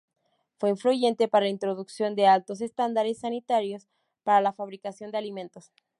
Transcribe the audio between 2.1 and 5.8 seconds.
de altos estándares sanitarios para la fabricación de alimentos.